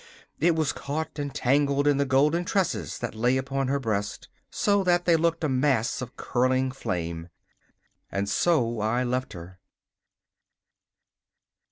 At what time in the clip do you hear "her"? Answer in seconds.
3.67-3.79, 9.33-9.59